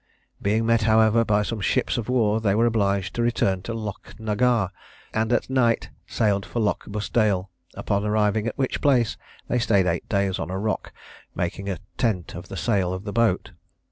[0.41, 4.71] Being met, however, by some ships of war, they were obliged to return to Lochagnart,
[5.13, 9.15] and at night sailed for Lochbusdale; upon arriving at which place
[9.47, 10.91] they staid eight days on a rock,
[11.35, 13.51] making a tent of the sail of the boat.